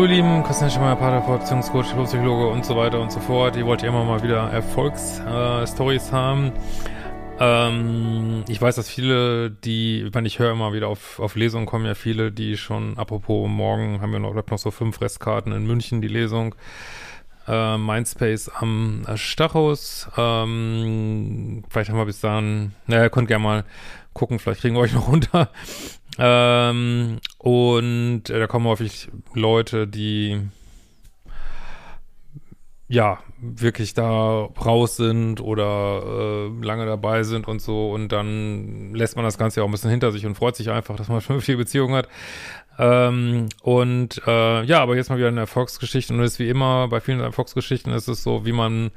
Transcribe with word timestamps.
Hallo 0.00 0.08
ihr 0.08 0.16
Lieben, 0.16 0.42
Christian 0.44 0.70
Schemmer, 0.70 0.96
Paterport, 0.96 1.40
Beziehungscoach, 1.40 1.94
Psychologe 2.06 2.48
und 2.48 2.64
so 2.64 2.74
weiter 2.74 2.98
und 3.02 3.12
so 3.12 3.20
fort. 3.20 3.54
Ihr 3.56 3.66
wollt 3.66 3.82
ja 3.82 3.88
immer 3.88 4.02
mal 4.02 4.22
wieder 4.22 4.50
Erfolgsstories 4.50 6.08
äh, 6.08 6.12
haben. 6.12 6.52
Ähm, 7.38 8.42
ich 8.48 8.62
weiß, 8.62 8.76
dass 8.76 8.88
viele, 8.88 9.50
die, 9.50 10.08
meine, 10.14 10.26
ich 10.26 10.38
höre 10.38 10.52
immer 10.52 10.72
wieder 10.72 10.88
auf, 10.88 11.20
auf 11.20 11.36
Lesungen 11.36 11.66
kommen 11.66 11.84
ja 11.84 11.94
viele, 11.94 12.32
die 12.32 12.56
schon, 12.56 12.96
apropos 12.96 13.46
morgen 13.46 14.00
haben 14.00 14.10
wir 14.10 14.20
noch, 14.20 14.32
noch 14.34 14.58
so 14.58 14.70
fünf 14.70 15.02
Restkarten 15.02 15.52
in 15.52 15.66
München, 15.66 16.00
die 16.00 16.08
Lesung. 16.08 16.54
Äh, 17.46 17.76
Mindspace 17.76 18.48
am 18.54 19.04
Stachus. 19.16 20.08
Ähm, 20.16 21.62
vielleicht 21.68 21.90
haben 21.90 21.98
wir 21.98 22.06
bis 22.06 22.22
dahin, 22.22 22.72
naja, 22.86 23.10
könnt 23.10 23.28
gerne 23.28 23.44
mal 23.44 23.64
gucken, 24.14 24.38
vielleicht 24.38 24.62
kriegen 24.62 24.76
wir 24.76 24.80
euch 24.80 24.94
noch 24.94 25.08
runter. 25.08 25.50
Ähm, 26.18 27.20
und 27.40 28.28
äh, 28.28 28.38
da 28.38 28.46
kommen 28.46 28.66
häufig 28.66 29.08
Leute, 29.32 29.88
die 29.88 30.42
ja, 32.86 33.18
wirklich 33.40 33.94
da 33.94 34.48
raus 34.64 34.96
sind 34.96 35.40
oder 35.40 36.02
äh, 36.04 36.64
lange 36.64 36.84
dabei 36.84 37.22
sind 37.22 37.48
und 37.48 37.62
so 37.62 37.92
und 37.92 38.08
dann 38.08 38.94
lässt 38.94 39.16
man 39.16 39.24
das 39.24 39.38
Ganze 39.38 39.60
ja 39.60 39.64
auch 39.64 39.68
ein 39.68 39.70
bisschen 39.70 39.90
hinter 39.90 40.12
sich 40.12 40.26
und 40.26 40.34
freut 40.34 40.54
sich 40.54 40.70
einfach, 40.70 40.96
dass 40.96 41.08
man 41.08 41.20
schon 41.22 41.40
viele 41.40 41.58
Beziehungen 41.58 41.94
hat. 41.94 42.08
Ähm, 42.78 43.48
und 43.62 44.20
äh, 44.26 44.64
ja, 44.64 44.82
aber 44.82 44.96
jetzt 44.96 45.08
mal 45.08 45.16
wieder 45.16 45.28
eine 45.28 45.40
Erfolgsgeschichte 45.40 46.12
und 46.12 46.20
es 46.20 46.32
ist 46.32 46.38
wie 46.40 46.48
immer, 46.48 46.88
bei 46.88 47.00
vielen 47.00 47.20
Erfolgsgeschichten 47.20 47.92
ist 47.92 48.08
es 48.08 48.22
so, 48.22 48.44
wie 48.44 48.52
man 48.52 48.90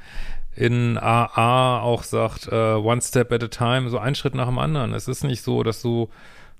in 0.55 0.97
AA 0.97 1.79
auch 1.79 2.03
sagt, 2.03 2.47
äh, 2.51 2.73
one 2.73 3.01
step 3.01 3.31
at 3.31 3.43
a 3.43 3.47
time, 3.47 3.89
so 3.89 3.99
ein 3.99 4.15
Schritt 4.15 4.35
nach 4.35 4.47
dem 4.47 4.59
anderen. 4.59 4.93
Es 4.93 5.07
ist 5.07 5.23
nicht 5.23 5.43
so, 5.43 5.63
dass 5.63 5.81
du 5.81 6.09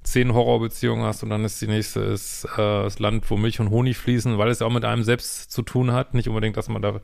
zehn 0.04 0.34
Horrorbeziehungen 0.34 1.06
hast 1.06 1.23
und 1.23 1.30
dann 1.30 1.46
ist 1.46 1.62
die 1.62 1.68
nächste 1.68 2.02
ist 2.02 2.46
äh, 2.46 2.58
das 2.58 3.00
Land, 3.00 3.30
wo 3.30 3.38
Milch 3.38 3.59
und 3.59 3.70
Honig 3.70 3.98
fließen, 3.98 4.38
weil 4.38 4.50
es 4.50 4.59
ja 4.59 4.68
auch 4.68 4.72
mit 4.72 4.86
einem 4.86 5.04
selbst 5.04 5.52
zu 5.52 5.62
tun 5.62 5.92
hat. 5.92 6.14
Nicht 6.14 6.28
unbedingt, 6.28 6.58
dass 6.58 6.70
man 6.70 6.82
da 6.82 7.02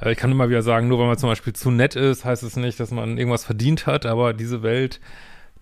äh, 0.00 0.12
ich 0.12 0.18
kann 0.18 0.30
immer 0.30 0.48
wieder 0.48 0.62
sagen, 0.62 0.88
nur 0.88 0.98
weil 0.98 1.06
man 1.06 1.18
zum 1.18 1.28
Beispiel 1.28 1.52
zu 1.52 1.70
nett 1.70 1.96
ist, 1.96 2.24
heißt 2.24 2.42
es 2.42 2.56
nicht, 2.56 2.78
dass 2.80 2.90
man 2.90 3.18
irgendwas 3.18 3.44
verdient 3.44 3.86
hat, 3.86 4.06
aber 4.06 4.32
diese 4.32 4.62
Welt 4.62 5.00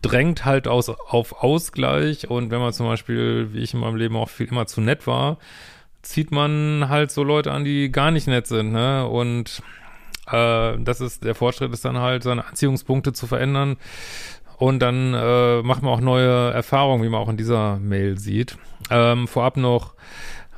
drängt 0.03 0.45
halt 0.45 0.67
aus, 0.67 0.89
auf 0.89 1.43
Ausgleich 1.43 2.29
und 2.29 2.51
wenn 2.51 2.61
man 2.61 2.73
zum 2.73 2.87
Beispiel, 2.87 3.53
wie 3.53 3.61
ich 3.61 3.73
in 3.73 3.81
meinem 3.81 3.97
Leben 3.97 4.17
auch 4.17 4.29
viel 4.29 4.49
immer 4.49 4.67
zu 4.67 4.81
nett 4.81 5.07
war, 5.07 5.39
zieht 6.03 6.33
man 6.33 6.89
halt 6.89 7.13
so 7.13 7.23
Leute 7.23 7.53
an, 7.53 7.65
die 7.65 7.91
gar 7.91 8.11
nicht 8.11 8.27
nett 8.27 8.49
sind, 8.49 8.73
ne? 8.73 9.07
Und 9.07 9.63
äh, 10.27 10.77
das 10.79 11.01
ist, 11.01 11.25
der 11.25 11.37
Fortschritt 11.37 11.73
ist 11.73 11.85
dann 11.85 11.99
halt, 11.99 12.25
seine 12.25 12.45
Anziehungspunkte 12.45 13.13
zu 13.13 13.29
verändern, 13.29 13.77
und 14.62 14.78
dann 14.78 15.12
äh, 15.12 15.61
machen 15.62 15.83
wir 15.83 15.91
auch 15.91 16.00
neue 16.00 16.53
Erfahrungen, 16.53 17.03
wie 17.03 17.09
man 17.09 17.21
auch 17.21 17.28
in 17.28 17.37
dieser 17.37 17.81
Mail 17.81 18.17
sieht. 18.17 18.56
Ähm, 18.91 19.27
vorab 19.27 19.56
noch, 19.56 19.95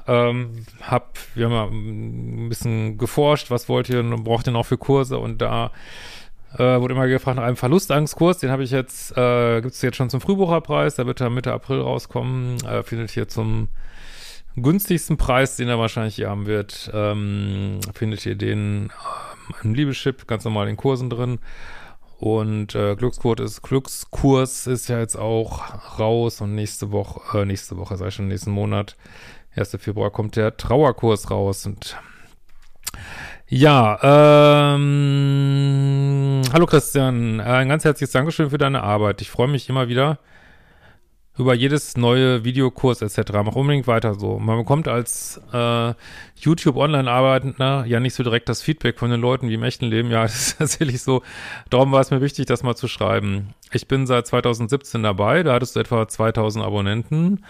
ähm, 0.07 0.67
hab, 0.83 1.17
wir 1.35 1.47
haben 1.47 1.53
ja 1.55 1.65
ein 1.65 2.51
bisschen 2.51 2.99
geforscht, 2.99 3.51
was 3.51 3.67
wollt 3.71 3.89
ihr, 3.89 4.03
braucht 4.03 4.47
ihr 4.47 4.53
noch 4.53 4.67
für 4.67 4.77
Kurse 4.77 5.19
und 5.19 5.41
da 5.41 5.71
äh, 6.53 6.79
wurde 6.83 6.93
immer 6.93 7.09
gefragt 7.09 7.39
nach 7.39 7.45
einem 7.45 7.57
Verlustangstkurs, 7.57 8.37
den 8.41 8.51
habe 8.51 8.63
ich 8.63 8.73
jetzt, 8.73 9.17
äh, 9.17 9.63
gibt 9.63 9.73
es 9.73 9.81
jetzt 9.81 9.97
schon 9.97 10.11
zum 10.11 10.21
Frühbucherpreis, 10.21 10.97
der 10.97 11.07
wird 11.07 11.21
ja 11.21 11.31
Mitte 11.31 11.55
April 11.55 11.81
rauskommen, 11.81 12.63
äh, 12.67 12.83
findet 12.83 13.17
ihr 13.17 13.27
zum 13.27 13.69
günstigsten 14.57 15.17
Preis, 15.17 15.57
den 15.57 15.69
er 15.69 15.79
wahrscheinlich 15.79 16.17
hier 16.17 16.29
haben 16.29 16.45
wird, 16.45 16.91
ähm, 16.93 17.81
findet 17.95 18.27
ihr 18.27 18.35
den 18.35 18.91
ähm, 19.49 19.55
im 19.63 19.75
Liebeschip, 19.75 20.27
ganz 20.27 20.45
normal 20.45 20.69
in 20.69 20.77
Kursen 20.77 21.09
drin. 21.09 21.39
Und 22.25 22.75
äh, 22.75 22.97
Glückskurs 22.97 23.39
ist, 23.41 23.61
Glückskurs 23.61 24.67
ist 24.67 24.89
ja 24.89 24.99
jetzt 24.99 25.15
auch 25.15 25.99
raus 25.99 26.41
und 26.41 26.55
nächste 26.55 26.91
Woche, 26.91 27.41
äh, 27.41 27.45
nächste 27.45 27.77
Woche, 27.77 27.99
sei 27.99 28.11
schon 28.11 28.29
nächsten 28.29 28.51
Monat, 28.51 28.97
1. 29.55 29.77
Februar, 29.79 30.11
kommt 30.11 30.37
der 30.37 30.57
Trauerkurs 30.57 31.31
raus. 31.31 31.67
Und 31.67 31.99
ja, 33.47 33.99
ähm, 34.73 36.41
hallo 36.51 36.65
Christian, 36.65 37.43
ein 37.43 37.69
ganz 37.69 37.85
herzliches 37.85 38.13
Dankeschön 38.13 38.49
für 38.49 38.57
deine 38.57 38.83
Arbeit. 38.83 39.21
Ich 39.21 39.31
freue 39.31 39.49
mich 39.49 39.69
immer 39.69 39.89
wieder, 39.89 40.19
über 41.37 41.55
jedes 41.55 41.97
neue 41.97 42.45
Videokurs 42.45 43.03
etc. 43.03 43.33
Mach 43.45 43.57
unbedingt 43.57 43.89
weiter 43.89 44.15
so. 44.15 44.39
Man 44.39 44.59
bekommt 44.59 44.87
als 44.87 45.41
äh, 45.53 45.95
YouTube-Online-Arbeitender 46.37 47.85
ja 47.87 47.99
nicht 47.99 48.15
so 48.15 48.23
direkt 48.23 48.49
das 48.49 48.63
Feedback 48.63 48.99
von 48.99 49.11
den 49.11 49.21
Leuten 49.21 49.49
wie 49.49 49.55
im 49.55 49.65
echten 49.65 49.87
Leben. 49.87 50.11
Ja, 50.11 50.23
das 50.23 50.35
ist 50.35 50.59
tatsächlich 50.59 51.03
so. 51.03 51.23
Darum 51.71 51.91
war 51.91 52.01
es 52.01 52.11
mir 52.11 52.21
wichtig, 52.21 52.47
das 52.47 52.63
mal 52.63 52.77
zu 52.77 52.87
schreiben. 52.87 53.55
Ich 53.73 53.89
bin 53.89 54.07
seit 54.07 54.27
2017 54.29 55.03
dabei. 55.03 55.43
Da 55.43 55.55
hattest 55.55 55.75
du 55.75 55.81
etwa 55.81 56.07
2000 56.07 56.65
Abonnenten. 56.65 57.45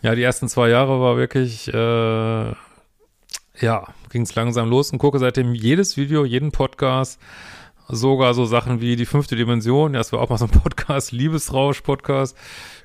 Ja, 0.00 0.14
die 0.14 0.22
ersten 0.22 0.48
zwei 0.48 0.68
Jahre 0.68 1.00
war 1.00 1.16
wirklich, 1.16 1.66
äh, 1.74 2.52
ja, 3.60 3.86
ging 4.10 4.22
es 4.22 4.34
langsam 4.36 4.70
los 4.70 4.92
und 4.92 4.98
gucke 4.98 5.18
seitdem 5.18 5.54
jedes 5.54 5.96
Video, 5.96 6.24
jeden 6.24 6.52
Podcast 6.52 7.18
sogar 7.88 8.34
so 8.34 8.44
Sachen 8.44 8.80
wie 8.80 8.96
die 8.96 9.06
fünfte 9.06 9.36
Dimension, 9.36 9.94
ja, 9.94 9.98
das 9.98 10.12
war 10.12 10.20
auch 10.20 10.30
mal 10.30 10.38
so 10.38 10.46
ein 10.46 10.50
Podcast, 10.50 11.12
Liebesrausch-Podcast, 11.12 12.36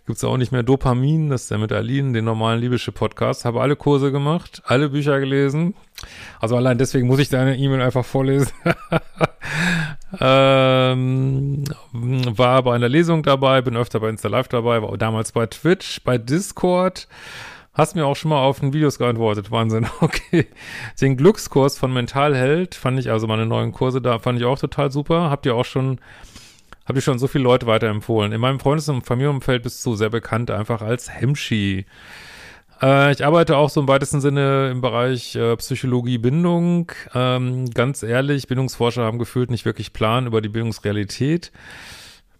gibt's 0.05 0.23
auch 0.23 0.37
nicht 0.37 0.51
mehr 0.51 0.63
Dopamin, 0.63 1.29
das 1.29 1.43
ist 1.43 1.51
der 1.51 1.57
mit 1.57 1.71
Aline, 1.71 2.13
den 2.13 2.25
normalen 2.25 2.59
libysche 2.59 2.91
Podcast. 2.91 3.45
Habe 3.45 3.61
alle 3.61 3.75
Kurse 3.75 4.11
gemacht, 4.11 4.61
alle 4.65 4.89
Bücher 4.89 5.19
gelesen. 5.19 5.75
Also 6.39 6.55
allein 6.55 6.77
deswegen 6.77 7.07
muss 7.07 7.19
ich 7.19 7.29
deine 7.29 7.57
E-Mail 7.57 7.81
einfach 7.81 8.05
vorlesen. 8.05 8.51
ähm, 10.19 11.63
war 11.93 12.63
bei 12.63 12.73
einer 12.73 12.89
Lesung 12.89 13.23
dabei, 13.23 13.61
bin 13.61 13.77
öfter 13.77 13.99
bei 13.99 14.09
Insta 14.09 14.29
Live 14.29 14.47
dabei, 14.47 14.81
war 14.81 14.97
damals 14.97 15.31
bei 15.31 15.45
Twitch, 15.45 16.03
bei 16.03 16.17
Discord. 16.17 17.07
Hast 17.79 17.95
mir 17.95 18.05
auch 18.05 18.17
schon 18.17 18.27
mal 18.27 18.43
auf 18.43 18.59
den 18.59 18.73
Videos 18.73 18.97
geantwortet. 18.97 19.51
Wahnsinn. 19.51 19.87
Okay. 20.01 20.47
Den 20.99 21.15
Glückskurs 21.15 21.77
von 21.77 21.93
Mentalheld 21.93 22.75
fand 22.75 22.99
ich, 22.99 23.09
also 23.09 23.25
meine 23.25 23.45
neuen 23.45 23.71
Kurse 23.71 24.01
da, 24.01 24.19
fand 24.19 24.37
ich 24.37 24.43
auch 24.43 24.59
total 24.59 24.91
super. 24.91 25.29
Habt 25.29 25.45
ihr 25.45 25.55
auch 25.55 25.63
schon 25.63 26.01
habe 26.85 26.99
ich 26.99 27.05
schon 27.05 27.19
so 27.19 27.27
viele 27.27 27.45
Leute 27.45 27.67
weiterempfohlen. 27.67 28.33
In 28.33 28.41
meinem 28.41 28.59
Freundes- 28.59 28.89
und 28.89 29.05
Familienumfeld 29.05 29.63
bist 29.63 29.85
du 29.85 29.95
sehr 29.95 30.09
bekannt, 30.09 30.51
einfach 30.51 30.81
als 30.81 31.09
Hemschi. 31.09 31.85
Äh, 32.81 33.13
ich 33.13 33.25
arbeite 33.25 33.55
auch 33.55 33.69
so 33.69 33.79
im 33.79 33.87
weitesten 33.87 34.19
Sinne 34.19 34.71
im 34.71 34.81
Bereich 34.81 35.37
äh, 35.37 35.55
Psychologie, 35.55 36.17
Bindung. 36.17 36.91
Ähm, 37.15 37.69
ganz 37.69 38.03
ehrlich, 38.03 38.47
Bildungsforscher 38.47 39.03
haben 39.03 39.19
gefühlt 39.19 39.51
nicht 39.51 39.63
wirklich 39.63 39.93
Plan 39.93 40.27
über 40.27 40.41
die 40.41 40.49
Bildungsrealität. 40.49 41.53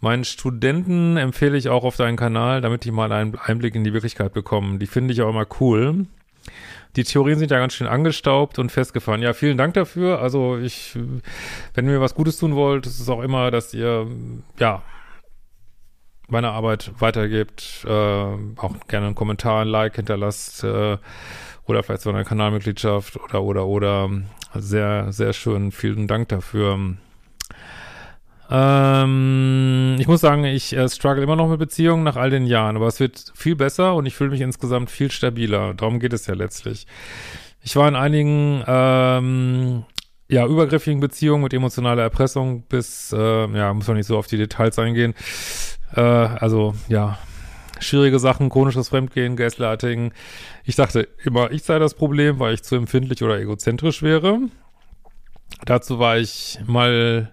Meinen 0.01 0.23
Studenten 0.23 1.17
empfehle 1.17 1.57
ich 1.57 1.69
auch 1.69 1.83
auf 1.83 1.97
deinen 1.97 2.15
Kanal, 2.15 2.61
damit 2.61 2.85
die 2.85 2.91
mal 2.91 3.11
einen 3.11 3.35
Einblick 3.37 3.75
in 3.75 3.83
die 3.83 3.93
Wirklichkeit 3.93 4.33
bekommen. 4.33 4.79
Die 4.79 4.87
finde 4.87 5.13
ich 5.13 5.21
auch 5.21 5.29
immer 5.29 5.45
cool. 5.59 6.05
Die 6.95 7.03
Theorien 7.03 7.37
sind 7.37 7.51
ja 7.51 7.59
ganz 7.59 7.73
schön 7.73 7.87
angestaubt 7.87 8.59
und 8.59 8.71
festgefahren. 8.71 9.21
Ja, 9.21 9.33
vielen 9.33 9.57
Dank 9.57 9.74
dafür. 9.74 10.21
Also 10.21 10.57
ich, 10.57 10.97
wenn 11.74 11.85
ihr 11.85 11.91
mir 11.91 12.01
was 12.01 12.15
Gutes 12.15 12.38
tun 12.38 12.56
wollt, 12.56 12.88
ist 12.88 13.00
es 13.00 13.09
auch 13.09 13.21
immer, 13.21 13.51
dass 13.51 13.74
ihr, 13.74 14.07
ja, 14.57 14.81
meine 16.27 16.51
Arbeit 16.51 16.91
weitergebt, 17.00 17.85
äh, 17.85 17.89
auch 17.89 18.75
gerne 18.88 19.07
einen 19.07 19.15
Kommentar, 19.15 19.62
ein 19.62 19.68
Like 19.68 19.95
hinterlasst, 19.95 20.63
äh, 20.63 20.97
oder 21.65 21.83
vielleicht 21.83 22.01
so 22.01 22.09
eine 22.09 22.25
Kanalmitgliedschaft 22.25 23.18
oder, 23.18 23.44
oder, 23.44 23.68
oder. 23.68 24.09
Sehr, 24.56 25.12
sehr 25.13 25.33
schön. 25.33 25.71
Vielen 25.71 26.07
Dank 26.07 26.29
dafür. 26.29 26.95
Ähm, 28.51 29.98
ich 30.00 30.07
muss 30.07 30.22
sagen, 30.22 30.44
ich 30.44 30.75
äh, 30.75 30.90
struggle 30.90 31.22
immer 31.22 31.36
noch 31.36 31.50
mit 31.50 31.60
Beziehungen 31.60 32.04
nach 32.04 32.16
all 32.16 32.31
den 32.31 32.48
Jahren, 32.48 32.75
aber 32.75 32.88
es 32.88 33.00
wird 33.00 33.31
viel 33.36 33.56
besser 33.56 33.96
und 33.96 34.06
ich 34.06 34.16
fühle 34.16 34.31
mich 34.31 34.42
insgesamt 34.42 34.90
viel 34.90 35.12
stabiler. 35.12 35.75
Darum 35.75 36.00
geht 36.00 36.13
es 36.13 36.25
ja 36.25 36.34
letztlich. 36.34 36.88
Ich 37.62 37.75
war 37.75 37.88
in 37.88 37.96
einigen 37.96 38.63
ähm, 38.66 39.84
ja, 40.30 40.48
übergriffigen 40.48 41.00
Beziehungen 41.00 41.44
mit 41.44 41.54
emotionaler 41.54 42.04
Erpressung 42.04 42.63
bis, 42.63 43.13
äh, 43.13 43.48
ja, 43.48 43.74
muss 43.74 43.88
man 43.88 43.98
nicht 43.98 44.07
so 44.07 44.18
auf 44.18 44.28
die 44.28 44.38
Details 44.38 44.80
eingehen. 44.80 45.13
Äh, 45.96 46.01
also, 46.01 46.74
ja, 46.88 47.19
schwierige 47.80 48.19
Sachen, 48.19 48.50
chronisches 48.50 48.90
Fremdgehen, 48.90 49.36
Gaslighting. 49.36 50.12
Ich 50.63 50.75
dachte 50.75 51.07
immer, 51.24 51.51
ich 51.51 51.63
sei 51.63 51.80
das 51.80 51.94
Problem, 51.94 52.40
weil 52.40 52.54
ich 52.54 52.63
zu 52.63 52.75
empfindlich 52.75 53.24
oder 53.24 53.40
egozentrisch 53.40 54.01
wäre. 54.01 54.40
Dazu 55.66 56.00
war 56.00 56.18
ich 56.18 56.60
mal 56.66 57.31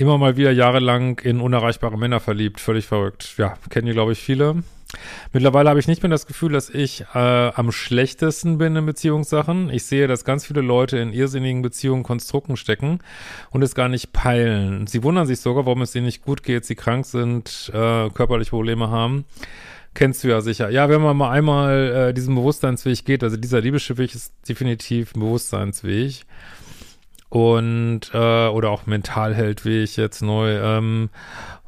immer 0.00 0.18
mal 0.18 0.36
wieder 0.36 0.50
jahrelang 0.50 1.18
in 1.20 1.40
unerreichbare 1.40 1.98
Männer 1.98 2.20
verliebt. 2.20 2.60
Völlig 2.60 2.86
verrückt. 2.86 3.34
Ja, 3.36 3.56
kennen 3.68 3.86
die, 3.86 3.92
glaube 3.92 4.12
ich, 4.12 4.18
viele. 4.18 4.62
Mittlerweile 5.32 5.68
habe 5.68 5.78
ich 5.78 5.86
nicht 5.86 6.02
mehr 6.02 6.10
das 6.10 6.26
Gefühl, 6.26 6.52
dass 6.52 6.68
ich 6.68 7.04
äh, 7.14 7.18
am 7.18 7.70
schlechtesten 7.70 8.58
bin 8.58 8.74
in 8.74 8.86
Beziehungssachen. 8.86 9.70
Ich 9.70 9.84
sehe, 9.84 10.08
dass 10.08 10.24
ganz 10.24 10.46
viele 10.46 10.62
Leute 10.62 10.98
in 10.98 11.12
irrsinnigen 11.12 11.62
Beziehungen, 11.62 12.02
Konstrukten 12.02 12.56
stecken 12.56 12.98
und 13.50 13.62
es 13.62 13.74
gar 13.74 13.88
nicht 13.88 14.12
peilen. 14.12 14.86
Sie 14.86 15.02
wundern 15.04 15.26
sich 15.26 15.40
sogar, 15.40 15.66
warum 15.66 15.82
es 15.82 15.94
ihnen 15.94 16.06
nicht 16.06 16.24
gut 16.24 16.42
geht, 16.42 16.64
sie 16.64 16.74
krank 16.74 17.06
sind, 17.06 17.70
äh, 17.72 18.10
körperliche 18.10 18.50
Probleme 18.50 18.90
haben. 18.90 19.26
Kennst 19.94 20.24
du 20.24 20.28
ja 20.28 20.40
sicher. 20.40 20.70
Ja, 20.70 20.88
wenn 20.88 21.02
man 21.02 21.16
mal 21.16 21.30
einmal 21.30 22.08
äh, 22.10 22.14
diesen 22.14 22.34
Bewusstseinsweg 22.34 23.04
geht, 23.04 23.22
also 23.22 23.36
dieser 23.36 23.60
Liebeschiffweg 23.60 24.14
ist 24.14 24.32
definitiv 24.48 25.14
ein 25.14 25.20
Bewusstseinsweg 25.20 26.24
und 27.30 28.10
äh, 28.12 28.48
oder 28.48 28.70
auch 28.70 28.86
Mentalheldweg 28.86 29.96
jetzt 29.96 30.20
neu. 30.20 30.58
Ähm, 30.58 31.08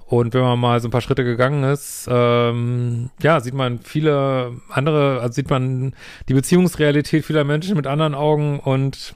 und 0.06 0.34
wenn 0.34 0.42
man 0.42 0.58
mal 0.58 0.78
so 0.80 0.88
ein 0.88 0.90
paar 0.90 1.00
Schritte 1.00 1.24
gegangen 1.24 1.64
ist, 1.64 2.06
ähm, 2.10 3.08
ja, 3.22 3.40
sieht 3.40 3.54
man 3.54 3.78
viele 3.78 4.52
andere, 4.68 5.20
also 5.22 5.32
sieht 5.32 5.48
man 5.48 5.94
die 6.28 6.34
Beziehungsrealität 6.34 7.24
vieler 7.24 7.44
Menschen 7.44 7.76
mit 7.76 7.86
anderen 7.86 8.14
Augen 8.14 8.60
und 8.60 9.14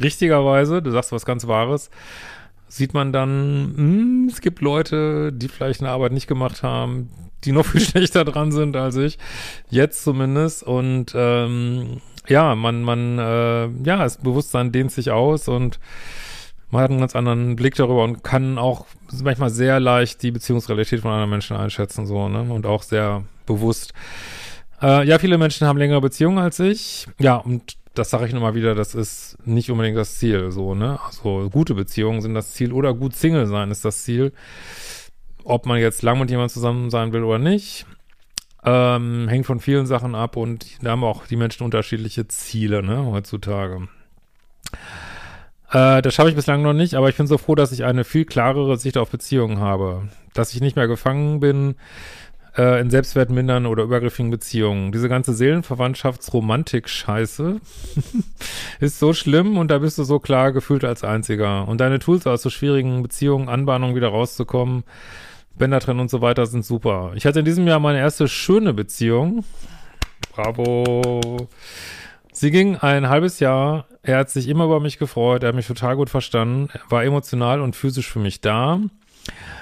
richtigerweise, 0.00 0.80
du 0.80 0.90
sagst 0.90 1.12
was 1.12 1.26
ganz 1.26 1.46
Wahres, 1.46 1.90
sieht 2.68 2.94
man 2.94 3.12
dann, 3.12 3.72
mh, 3.72 3.76
hm, 3.76 4.28
es 4.30 4.40
gibt 4.40 4.62
Leute, 4.62 5.32
die 5.34 5.48
vielleicht 5.48 5.80
eine 5.80 5.90
Arbeit 5.90 6.12
nicht 6.12 6.28
gemacht 6.28 6.62
haben, 6.62 7.10
die 7.44 7.52
noch 7.52 7.66
viel 7.66 7.80
schlechter 7.80 8.24
dran 8.24 8.52
sind 8.52 8.76
als 8.76 8.96
ich, 8.96 9.18
jetzt 9.68 10.02
zumindest. 10.04 10.62
Und 10.62 11.12
ähm, 11.14 12.00
ja, 12.28 12.54
man, 12.54 12.82
man, 12.82 13.18
äh, 13.18 13.66
ja, 13.84 13.96
das 13.96 14.18
Bewusstsein 14.18 14.72
dehnt 14.72 14.92
sich 14.92 15.10
aus 15.10 15.48
und 15.48 15.78
man 16.70 16.82
hat 16.82 16.90
einen 16.90 17.00
ganz 17.00 17.16
anderen 17.16 17.56
Blick 17.56 17.74
darüber 17.76 18.04
und 18.04 18.22
kann 18.22 18.58
auch 18.58 18.86
manchmal 19.22 19.50
sehr 19.50 19.80
leicht 19.80 20.22
die 20.22 20.30
Beziehungsrealität 20.30 21.00
von 21.00 21.10
anderen 21.10 21.30
Menschen 21.30 21.56
einschätzen, 21.56 22.06
so, 22.06 22.28
ne? 22.28 22.42
Und 22.42 22.66
auch 22.66 22.82
sehr 22.82 23.24
bewusst. 23.46 23.94
Äh, 24.82 25.06
ja, 25.08 25.18
viele 25.18 25.38
Menschen 25.38 25.66
haben 25.66 25.78
längere 25.78 26.00
Beziehungen 26.00 26.38
als 26.38 26.60
ich. 26.60 27.06
Ja, 27.18 27.36
und 27.36 27.78
das 27.94 28.10
sage 28.10 28.26
ich 28.26 28.32
nochmal 28.32 28.54
wieder, 28.54 28.74
das 28.74 28.94
ist 28.94 29.38
nicht 29.44 29.70
unbedingt 29.70 29.96
das 29.96 30.18
Ziel, 30.18 30.52
so, 30.52 30.74
ne? 30.74 30.98
Also 31.06 31.48
gute 31.50 31.74
Beziehungen 31.74 32.20
sind 32.20 32.34
das 32.34 32.52
Ziel 32.52 32.72
oder 32.72 32.92
gut 32.94 33.16
Single 33.16 33.46
sein 33.46 33.70
ist 33.70 33.84
das 33.84 34.02
Ziel. 34.02 34.32
Ob 35.44 35.64
man 35.64 35.78
jetzt 35.78 36.02
lang 36.02 36.18
mit 36.18 36.30
jemandem 36.30 36.52
zusammen 36.52 36.90
sein 36.90 37.12
will 37.14 37.24
oder 37.24 37.38
nicht, 37.38 37.86
ähm, 38.64 39.28
hängt 39.28 39.46
von 39.46 39.60
vielen 39.60 39.86
Sachen 39.86 40.14
ab 40.14 40.36
und 40.36 40.66
da 40.82 40.90
haben 40.90 41.04
auch 41.04 41.26
die 41.26 41.36
Menschen 41.36 41.64
unterschiedliche 41.64 42.28
Ziele, 42.28 42.82
ne, 42.82 43.06
heutzutage. 43.06 43.88
Äh, 45.70 46.02
das 46.02 46.14
schaffe 46.14 46.30
ich 46.30 46.36
bislang 46.36 46.62
noch 46.62 46.72
nicht, 46.72 46.94
aber 46.94 47.08
ich 47.08 47.16
bin 47.16 47.26
so 47.26 47.38
froh, 47.38 47.54
dass 47.54 47.72
ich 47.72 47.84
eine 47.84 48.04
viel 48.04 48.24
klarere 48.24 48.76
Sicht 48.76 48.96
auf 48.96 49.10
Beziehungen 49.10 49.60
habe. 49.60 50.08
Dass 50.34 50.54
ich 50.54 50.60
nicht 50.60 50.76
mehr 50.76 50.88
gefangen 50.88 51.40
bin 51.40 51.76
äh, 52.56 52.80
in 52.80 52.90
Selbstwertmindern 52.90 53.66
oder 53.66 53.84
übergriffigen 53.84 54.30
Beziehungen. 54.30 54.92
Diese 54.92 55.08
ganze 55.08 55.34
Seelenverwandtschaftsromantik-Scheiße 55.34 57.60
ist 58.80 58.98
so 58.98 59.12
schlimm 59.12 59.58
und 59.58 59.70
da 59.70 59.78
bist 59.78 59.98
du 59.98 60.04
so 60.04 60.18
klar 60.18 60.52
gefühlt 60.52 60.84
als 60.84 61.04
Einziger. 61.04 61.68
Und 61.68 61.80
deine 61.80 61.98
Tools 61.98 62.26
aus 62.26 62.42
so 62.42 62.50
schwierigen 62.50 63.02
Beziehungen, 63.02 63.48
Anbahnungen 63.48 63.94
wieder 63.94 64.08
rauszukommen, 64.08 64.84
Bänder 65.58 65.80
trennen 65.80 66.00
und 66.00 66.10
so 66.10 66.20
weiter 66.20 66.46
sind 66.46 66.64
super. 66.64 67.12
Ich 67.14 67.26
hatte 67.26 67.40
in 67.40 67.44
diesem 67.44 67.66
Jahr 67.66 67.80
meine 67.80 67.98
erste 67.98 68.28
schöne 68.28 68.72
Beziehung. 68.72 69.44
Bravo. 70.32 71.48
Sie 72.32 72.50
ging 72.50 72.76
ein 72.76 73.08
halbes 73.08 73.40
Jahr. 73.40 73.86
Er 74.02 74.18
hat 74.18 74.30
sich 74.30 74.48
immer 74.48 74.64
über 74.64 74.80
mich 74.80 74.98
gefreut. 74.98 75.42
Er 75.42 75.48
hat 75.48 75.56
mich 75.56 75.66
total 75.66 75.96
gut 75.96 76.10
verstanden. 76.10 76.68
Er 76.72 76.90
war 76.90 77.04
emotional 77.04 77.60
und 77.60 77.74
physisch 77.74 78.10
für 78.10 78.20
mich 78.20 78.40
da. 78.40 78.80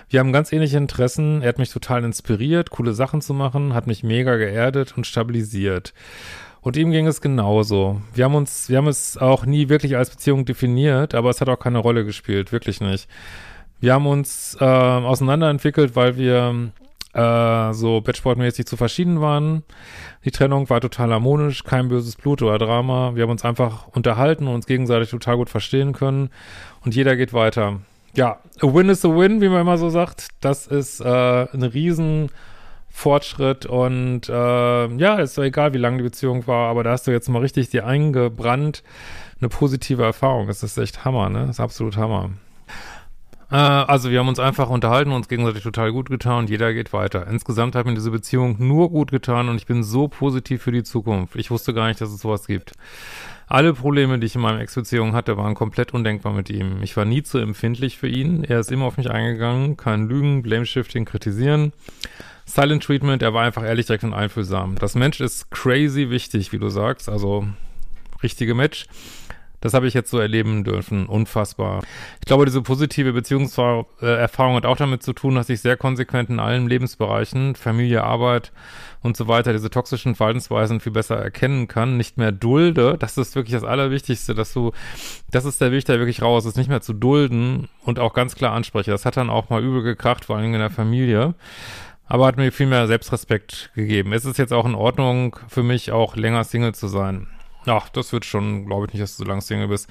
Wir 0.08 0.20
haben 0.20 0.32
ganz 0.32 0.52
ähnliche 0.52 0.76
Interessen. 0.76 1.43
Er 1.43 1.48
hat 1.48 1.58
mich 1.58 1.72
total 1.72 2.04
inspiriert, 2.04 2.70
coole 2.70 2.93
Sachen 2.93 3.20
zu 3.20 3.34
machen, 3.34 3.75
hat 3.75 3.87
mich 3.87 4.04
mega 4.04 4.37
geerdet 4.37 4.94
und 4.96 5.06
stabilisiert. 5.06 5.94
Und 6.60 6.76
ihm 6.76 6.90
ging 6.90 7.06
es 7.06 7.20
genauso. 7.20 8.02
Wir 8.14 8.25
haben 8.25 8.34
uns, 8.34 8.69
wir 8.69 8.78
haben 8.78 8.88
es 8.88 9.16
auch 9.16 9.46
nie 9.46 9.69
wirklich 9.69 9.96
als 9.96 10.10
Beziehung 10.10 10.44
definiert, 10.44 11.14
aber 11.14 11.31
es 11.31 11.40
hat 11.40 11.48
auch 11.48 11.58
keine 11.58 11.78
Rolle 11.78 12.04
gespielt, 12.04 12.52
wirklich 12.52 12.81
nicht. 12.81 13.08
Wir 13.81 13.94
haben 13.94 14.06
uns 14.06 14.56
äh, 14.61 14.64
auseinanderentwickelt, 14.64 15.96
weil 15.96 16.17
wir 16.17 16.73
äh, 17.12 17.73
so 17.73 18.00
Bettsportmäßig 18.00 18.67
zu 18.67 18.76
verschieden 18.76 19.20
waren. 19.20 19.62
Die 20.25 20.31
Trennung 20.31 20.69
war 20.70 20.81
total 20.81 21.12
harmonisch, 21.12 21.64
kein 21.64 21.88
böses 21.88 22.17
Blut 22.17 22.43
oder 22.43 22.58
Drama. 22.58 23.14
Wir 23.14 23.25
haben 23.25 23.31
uns 23.31 23.44
einfach 23.44 23.88
unterhalten 23.88 24.46
und 24.46 24.55
uns 24.55 24.67
gegenseitig 24.67 25.11
total 25.11 25.37
gut 25.37 25.50
verstehen 25.50 25.93
können 25.93 26.31
und 26.84 26.94
jeder 26.94 27.17
geht 27.17 27.32
weiter. 27.32 27.81
Ja, 28.14 28.38
a 28.62 28.67
win 28.67 28.88
is 28.88 29.05
a 29.05 29.08
win, 29.08 29.40
wie 29.40 29.49
man 29.49 29.61
immer 29.61 29.79
so 29.79 29.90
sagt. 29.90 30.29
Das 30.40 30.67
ist 30.67 31.00
äh, 31.00 31.46
ein 31.52 31.62
riesen 31.62 32.31
Fortschritt 32.88 33.67
und 33.67 34.29
äh, 34.29 34.87
ja, 34.96 35.17
ist 35.17 35.37
doch 35.37 35.43
egal, 35.43 35.75
wie 35.75 35.79
lange 35.79 35.99
die 35.99 36.05
Beziehung 36.05 36.46
war, 36.46 36.70
aber 36.70 36.82
da 36.82 36.93
hast 36.93 37.06
du 37.06 37.11
jetzt 37.11 37.29
mal 37.29 37.40
richtig 37.40 37.69
dir 37.69 37.87
eingebrannt, 37.87 38.82
eine 39.38 39.50
positive 39.50 40.02
Erfahrung. 40.02 40.46
Das 40.46 40.62
ist 40.62 40.79
echt 40.79 41.05
Hammer, 41.05 41.29
ne? 41.29 41.40
Das 41.40 41.56
ist 41.56 41.61
absolut 41.61 41.99
Hammer. 41.99 42.31
Äh, 43.50 43.56
also 43.56 44.10
wir 44.10 44.19
haben 44.19 44.28
uns 44.28 44.38
einfach 44.38 44.69
unterhalten, 44.69 45.12
uns 45.12 45.28
gegenseitig 45.28 45.62
total 45.62 45.93
gut 45.93 46.10
getan 46.10 46.40
und 46.40 46.50
jeder 46.50 46.72
geht 46.72 46.93
weiter. 46.93 47.26
Insgesamt 47.26 47.75
hat 47.75 47.87
mir 47.87 47.94
diese 47.94 48.10
Beziehung 48.10 48.56
nur 48.58 48.90
gut 48.90 49.10
getan 49.10 49.48
und 49.48 49.56
ich 49.56 49.66
bin 49.66 49.82
so 49.82 50.08
positiv 50.08 50.62
für 50.62 50.72
die 50.72 50.82
Zukunft. 50.82 51.37
Ich 51.37 51.50
wusste 51.50 51.75
gar 51.75 51.88
nicht, 51.88 52.00
dass 52.00 52.10
es 52.10 52.20
sowas 52.20 52.46
gibt. 52.46 52.72
Alle 53.48 53.75
Probleme, 53.75 54.19
die 54.19 54.26
ich 54.26 54.34
in 54.34 54.40
meiner 54.40 54.60
Ex-Beziehung 54.60 55.14
hatte, 55.14 55.37
waren 55.37 55.54
komplett 55.54 55.94
undenkbar 55.94 56.32
mit 56.32 56.50
ihm. 56.50 56.82
Ich 56.82 56.96
war 56.96 57.04
nie 57.04 57.22
zu 57.22 57.38
empfindlich 57.38 57.96
für 57.96 58.08
ihn. 58.08 58.43
Er 58.43 58.58
ist 58.58 58.72
immer 58.72 58.87
auf 58.87 58.96
mich 58.96 59.08
eingegangen. 59.08 59.76
Kein 59.76 60.08
Lügen, 60.08 60.43
Blame-Shifting, 60.43 61.04
kritisieren. 61.04 61.72
Silent 62.44 62.82
Treatment, 62.82 63.22
er 63.22 63.34
war 63.34 63.44
einfach 63.44 63.64
ehrlich, 63.64 63.87
direkt 63.87 64.04
und 64.04 64.14
einfühlsam. 64.14 64.76
Das 64.76 64.96
Mensch 64.96 65.20
ist 65.20 65.50
crazy 65.50 66.10
wichtig, 66.10 66.52
wie 66.52 66.58
du 66.58 66.69
sagst. 66.69 67.08
Also 67.08 67.46
richtige 68.22 68.54
Match. 68.54 68.87
Das 69.67 69.75
habe 69.75 69.89
ich 69.89 69.95
jetzt 69.95 70.13
so 70.13 70.21
erleben 70.21 70.63
dürfen. 70.63 71.07
Unfassbar. 71.07 71.83
Ich 72.21 72.27
glaube, 72.27 72.45
diese 72.45 72.63
positive 72.63 73.13
Beziehungserfahrung 73.13 74.55
hat 74.55 74.65
auch 74.65 74.77
damit 74.77 75.03
zu 75.03 75.13
tun, 75.13 75.35
dass 75.35 75.49
ich 75.49 75.61
sehr 75.61 75.77
konsequent 75.77 76.31
in 76.31 76.39
allen 76.39 76.69
Lebensbereichen, 76.69 77.57
Familie, 77.57 78.05
Arbeit 78.05 78.53
und 79.03 79.17
so 79.17 79.27
weiter, 79.27 79.53
diese 79.53 79.69
toxischen 79.69 80.15
Verhaltensweisen 80.15 80.79
viel 80.79 80.93
besser 80.93 81.17
erkennen 81.17 81.67
kann, 81.67 81.97
nicht 81.97 82.17
mehr 82.17 82.31
dulde. 82.31 82.97
Das 82.97 83.19
ist 83.19 83.35
wirklich 83.35 83.55
das 83.55 83.65
Allerwichtigste, 83.65 84.37
dass 84.37 84.53
du, 84.53 84.70
das 85.32 85.44
ist 85.44 85.61
der 85.61 85.73
Weg, 85.73 85.85
der 85.87 85.99
wirklich 85.99 86.23
raus 86.23 86.44
ist, 86.46 86.56
nicht 86.56 86.70
mehr 86.70 86.81
zu 86.81 86.93
dulden 86.93 87.69
und 87.82 87.99
auch 87.99 88.15
ganz 88.15 88.37
klar 88.37 88.53
anspreche. 88.53 88.93
Das 88.93 89.05
hat 89.05 89.17
dann 89.17 89.31
auch 89.31 89.51
mal 89.51 89.65
übel 89.65 89.82
gekracht, 89.82 90.27
vor 90.27 90.37
allem 90.37 90.55
in 90.55 90.61
der 90.61 90.70
Familie 90.70 91.35
aber 92.08 92.27
hat 92.27 92.37
mir 92.37 92.53
viel 92.53 92.67
mehr 92.67 92.87
Selbstrespekt 92.87 93.73
gegeben. 93.75 94.13
Es 94.13 94.25
ist 94.25 94.39
jetzt 94.39 94.53
auch 94.53 94.65
in 94.65 94.77
Ordnung 94.77 95.35
für 95.49 95.65
mich, 95.65 95.91
auch 95.91 96.15
länger 96.15 96.44
Single 96.44 96.73
zu 96.73 96.87
sein. 96.87 97.27
Ach, 97.67 97.89
das 97.89 98.13
wird 98.13 98.25
schon, 98.25 98.67
glaube 98.67 98.87
ich 98.87 98.93
nicht, 98.93 99.03
dass 99.03 99.17
du 99.17 99.25
so 99.25 99.29
lange 99.29 99.43
Single 99.43 99.69
bist. 99.69 99.89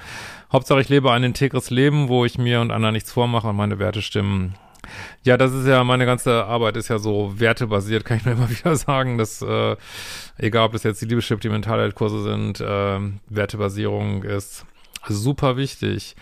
Hauptsache, 0.52 0.82
ich 0.82 0.90
lebe 0.90 1.12
ein 1.12 1.24
integres 1.24 1.70
Leben, 1.70 2.08
wo 2.08 2.26
ich 2.26 2.38
mir 2.38 2.62
und 2.62 2.72
anderen 2.72 2.94
nichts 2.94 3.12
vormache 3.12 3.50
und 3.50 3.56
meine 3.56 3.80
Werte 3.80 4.02
stimmen. 4.02 4.56
Ja, 5.24 5.38
das 5.38 5.52
ist 5.52 5.68
ja, 5.68 5.84
meine 5.84 6.06
ganze 6.06 6.46
Arbeit 6.46 6.78
ist 6.78 6.90
ja 6.90 7.00
so 7.00 7.40
wertebasiert, 7.40 8.06
kann 8.06 8.18
ich 8.18 8.26
nur 8.26 8.36
immer 8.36 8.50
wieder 8.50 8.76
sagen, 8.76 9.18
dass, 9.18 9.42
äh, 9.42 9.76
egal 10.38 10.68
ob 10.68 10.72
das 10.74 10.84
jetzt 10.84 11.02
die 11.02 11.06
Liebeschip, 11.06 11.42
die 11.42 11.50
Mentalheilkurse 11.50 12.24
sind, 12.24 12.62
äh, 12.62 13.00
Wertebasierung 13.28 14.24
ist 14.24 14.66
super 15.08 15.58
wichtig. 15.58 16.16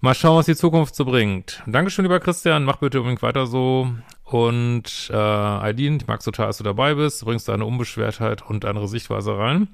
Mal 0.00 0.14
schauen, 0.14 0.36
was 0.36 0.46
die 0.46 0.56
Zukunft 0.56 0.94
so 0.94 1.04
bringt. 1.04 1.62
Dankeschön, 1.66 2.04
lieber 2.04 2.20
Christian, 2.20 2.64
mach 2.64 2.76
bitte 2.76 3.00
unbedingt 3.00 3.22
weiter 3.22 3.46
so. 3.46 3.90
Und 4.24 5.10
äh, 5.10 5.16
Aidin, 5.16 5.96
ich 5.96 6.06
mag 6.06 6.22
total, 6.22 6.48
dass 6.48 6.58
du 6.58 6.64
dabei 6.64 6.94
bist, 6.94 7.22
du 7.22 7.26
bringst 7.26 7.48
deine 7.48 7.64
Unbeschwertheit 7.64 8.42
und 8.48 8.64
andere 8.64 8.86
Sichtweise 8.86 9.36
rein. 9.36 9.68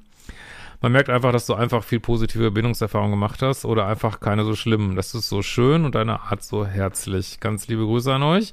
Man 0.84 0.92
merkt 0.92 1.08
einfach, 1.08 1.32
dass 1.32 1.46
du 1.46 1.54
einfach 1.54 1.82
viel 1.82 1.98
positive 1.98 2.50
Bindungserfahrung 2.50 3.10
gemacht 3.10 3.40
hast 3.40 3.64
oder 3.64 3.86
einfach 3.86 4.20
keine 4.20 4.44
so 4.44 4.54
schlimmen. 4.54 4.96
Das 4.96 5.14
ist 5.14 5.30
so 5.30 5.40
schön 5.40 5.86
und 5.86 5.94
deine 5.94 6.20
Art 6.20 6.42
so 6.42 6.66
herzlich. 6.66 7.40
Ganz 7.40 7.68
liebe 7.68 7.86
Grüße 7.86 8.12
an 8.12 8.22
euch. 8.22 8.52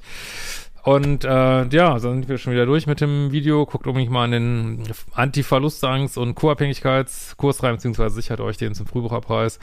Und 0.82 1.26
äh, 1.26 1.28
ja, 1.28 1.90
dann 1.90 2.00
sind 2.00 2.30
wir 2.30 2.38
schon 2.38 2.54
wieder 2.54 2.64
durch 2.64 2.86
mit 2.86 3.02
dem 3.02 3.32
Video. 3.32 3.66
Guckt 3.66 3.86
unbedingt 3.86 4.10
mal 4.10 4.24
an 4.24 4.30
den 4.30 4.82
Anti-Verlustangst- 5.12 6.18
und 6.18 6.34
Co-Abhängigkeitskurs 6.34 7.62
rein, 7.62 7.74
beziehungsweise 7.74 8.14
sichert 8.14 8.40
euch 8.40 8.56
den 8.56 8.74
zum 8.74 8.86
Frühbucherpreis. 8.86 9.58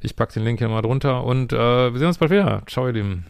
Ich 0.00 0.16
packe 0.16 0.32
den 0.32 0.44
Link 0.44 0.60
hier 0.60 0.70
mal 0.70 0.80
drunter 0.80 1.24
und 1.24 1.52
äh, 1.52 1.92
wir 1.92 1.98
sehen 1.98 2.08
uns 2.08 2.16
bald 2.16 2.30
wieder. 2.30 2.62
Ciao, 2.66 2.86
ihr 2.86 2.94
Lieben. 2.94 3.26